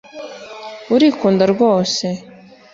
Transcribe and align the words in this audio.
Urikunda 0.95 1.43
rwose 1.53 2.05